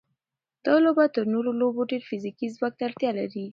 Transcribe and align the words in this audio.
دا 0.65 0.73
لوبه 0.83 1.05
تر 1.15 1.25
نورو 1.33 1.51
لوبو 1.61 1.81
ډېر 1.91 2.01
فزیکي 2.09 2.47
ځواک 2.55 2.73
ته 2.77 2.83
اړتیا 2.87 3.11
لري. 3.19 3.45